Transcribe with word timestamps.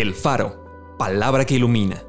El 0.00 0.14
Faro, 0.14 0.94
palabra 0.96 1.44
que 1.44 1.56
ilumina. 1.56 2.04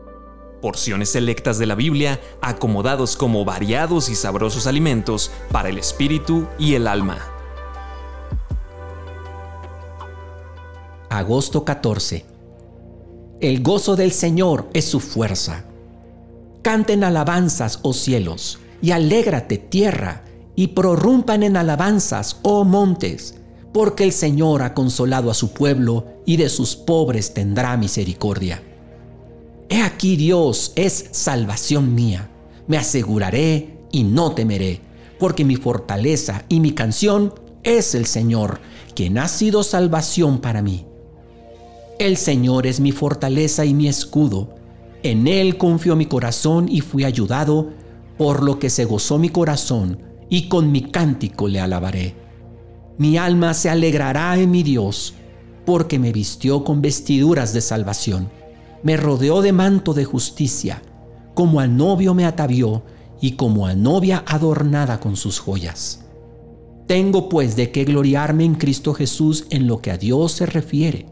Porciones 0.62 1.10
selectas 1.10 1.58
de 1.58 1.66
la 1.66 1.74
Biblia 1.74 2.22
acomodados 2.40 3.16
como 3.16 3.44
variados 3.46 4.10
y 4.10 4.16
sabrosos 4.16 4.68
alimentos 4.68 5.32
para 5.52 5.70
el 5.70 5.80
espíritu 5.80 6.46
y 6.60 6.76
el 6.76 6.88
alma. 6.88 7.18
Agosto 11.10 11.66
14. 11.66 12.28
El 13.42 13.64
gozo 13.64 13.96
del 13.96 14.12
Señor 14.12 14.70
es 14.74 14.86
su 14.86 15.00
fuerza. 15.00 15.66
Canten 16.62 17.04
alabanzas, 17.04 17.80
oh 17.82 17.94
cielos, 17.94 18.60
y 18.84 18.92
alégrate 18.92 19.58
tierra, 19.58 20.26
y 20.56 20.68
prorrumpan 20.68 21.42
en 21.42 21.58
alabanzas, 21.58 22.40
oh 22.44 22.66
montes 22.66 23.39
porque 23.72 24.04
el 24.04 24.12
Señor 24.12 24.62
ha 24.64 24.74
consolado 24.74 25.30
a 25.30 25.34
su 25.34 25.52
pueblo 25.52 26.06
y 26.26 26.38
de 26.38 26.50
sus 26.50 26.76
pobres 26.76 27.34
tendrá 27.34 27.78
misericordia. 27.78 28.64
He 29.70 29.82
aquí 29.82 30.16
Dios 30.16 30.74
es 30.76 31.10
salvación 31.12 31.94
mía. 31.94 32.30
Me 32.68 32.78
aseguraré 32.78 33.78
y 33.92 34.04
no 34.04 34.32
temeré, 34.32 34.82
porque 35.20 35.46
mi 35.46 35.56
fortaleza 35.56 36.46
y 36.50 36.60
mi 36.60 36.72
canción 36.72 37.34
es 37.64 37.94
el 37.94 38.06
Señor, 38.06 38.60
quien 38.96 39.18
ha 39.18 39.28
sido 39.28 39.64
salvación 39.64 40.40
para 40.40 40.62
mí. 40.62 40.86
El 42.00 42.18
Señor 42.18 42.66
es 42.66 42.80
mi 42.80 42.92
fortaleza 42.92 43.66
y 43.66 43.74
mi 43.74 43.88
escudo. 43.88 44.56
En 45.04 45.28
Él 45.28 45.58
confió 45.58 45.96
mi 45.96 46.06
corazón 46.06 46.68
y 46.70 46.82
fui 46.82 47.04
ayudado, 47.04 47.70
por 48.18 48.44
lo 48.44 48.58
que 48.58 48.70
se 48.70 48.86
gozó 48.86 49.20
mi 49.20 49.30
corazón, 49.30 50.02
y 50.30 50.48
con 50.48 50.72
mi 50.72 50.84
cántico 50.84 51.48
le 51.48 51.60
alabaré. 51.60 52.29
Mi 53.00 53.18
alma 53.18 53.54
se 53.54 53.70
alegrará 53.70 54.38
en 54.38 54.52
mi 54.52 54.62
Dios, 54.62 55.14
porque 55.66 55.98
me 55.98 56.12
vistió 56.12 56.66
con 56.66 56.82
vestiduras 56.82 57.54
de 57.54 57.62
salvación, 57.62 58.30
me 58.84 58.98
rodeó 58.98 59.42
de 59.42 59.54
manto 59.54 59.94
de 59.94 60.04
justicia, 60.04 60.82
como 61.34 61.62
a 61.62 61.68
novio 61.68 62.14
me 62.14 62.26
atavió 62.26 62.84
y 63.22 63.32
como 63.38 63.68
a 63.68 63.74
novia 63.74 64.26
adornada 64.28 65.00
con 65.00 65.16
sus 65.16 65.40
joyas. 65.40 66.04
Tengo 66.88 67.30
pues 67.30 67.56
de 67.56 67.72
qué 67.72 67.86
gloriarme 67.86 68.44
en 68.44 68.56
Cristo 68.56 68.94
Jesús 68.94 69.46
en 69.50 69.66
lo 69.66 69.80
que 69.80 69.92
a 69.92 69.98
Dios 69.98 70.34
se 70.34 70.46
refiere. 70.46 71.06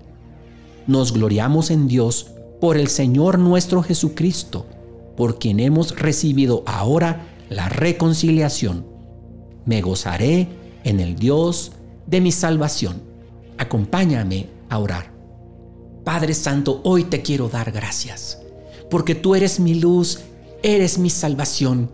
Nos 0.88 1.14
gloriamos 1.14 1.72
en 1.72 1.88
Dios 1.88 2.32
por 2.60 2.76
el 2.76 2.90
Señor 2.90 3.40
nuestro 3.40 3.82
Jesucristo, 3.82 4.66
por 5.16 5.40
quien 5.40 5.62
hemos 5.62 5.98
recibido 5.98 6.64
ahora 6.66 7.30
la 7.50 7.70
reconciliación. 7.70 8.86
Me 9.66 9.82
gozaré 9.82 10.50
en 10.84 11.00
el 11.00 11.16
Dios 11.16 11.74
de 12.08 12.22
mi 12.22 12.32
salvación. 12.32 13.04
Acompáñame 13.58 14.50
a 14.70 14.80
orar. 14.80 15.14
Padre 16.04 16.34
Santo, 16.34 16.82
hoy 16.84 17.04
te 17.04 17.22
quiero 17.22 17.50
dar 17.50 17.72
gracias, 17.72 18.40
porque 18.90 19.14
tú 19.14 19.36
eres 19.36 19.60
mi 19.60 19.76
luz, 19.76 20.22
eres 20.64 20.98
mi 20.98 21.10
salvación, 21.10 21.92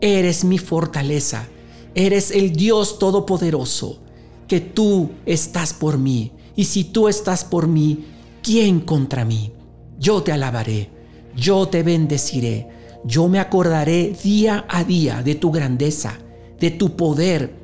eres 0.00 0.44
mi 0.44 0.58
fortaleza, 0.58 1.46
eres 1.94 2.30
el 2.30 2.52
Dios 2.52 2.98
Todopoderoso, 2.98 4.00
que 4.48 4.60
tú 4.60 5.10
estás 5.26 5.74
por 5.74 5.98
mí. 5.98 6.32
Y 6.56 6.64
si 6.64 6.84
tú 6.84 7.08
estás 7.08 7.44
por 7.44 7.68
mí, 7.68 8.06
¿quién 8.42 8.80
contra 8.80 9.24
mí? 9.24 9.52
Yo 9.98 10.22
te 10.22 10.32
alabaré, 10.32 10.90
yo 11.36 11.68
te 11.68 11.82
bendeciré, 11.82 12.68
yo 13.04 13.28
me 13.28 13.38
acordaré 13.38 14.16
día 14.22 14.64
a 14.68 14.84
día 14.84 15.22
de 15.22 15.34
tu 15.34 15.50
grandeza, 15.50 16.18
de 16.58 16.70
tu 16.70 16.96
poder, 16.96 17.59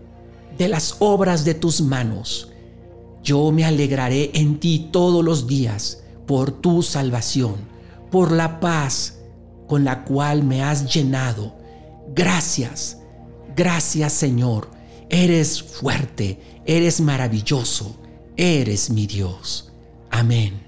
de 0.59 0.69
las 0.69 0.97
obras 0.99 1.45
de 1.45 1.55
tus 1.55 1.81
manos. 1.81 2.51
Yo 3.23 3.51
me 3.51 3.65
alegraré 3.65 4.31
en 4.35 4.61
ti 4.61 4.89
todos 4.93 5.25
los 5.25 5.47
días 5.47 6.03
por 6.27 6.51
tu 6.51 6.83
salvación, 6.83 7.57
por 8.11 8.33
la 8.33 8.61
paz 8.61 9.19
con 9.67 9.85
la 9.85 10.05
cual 10.05 10.43
me 10.43 10.63
has 10.63 10.93
llenado. 10.93 11.55
Gracias, 12.15 12.99
gracias 13.57 14.13
Señor. 14.13 14.71
Eres 15.09 15.63
fuerte, 15.63 16.63
eres 16.65 17.01
maravilloso, 17.01 17.97
eres 18.37 18.91
mi 18.91 19.07
Dios. 19.07 19.73
Amén. 20.11 20.66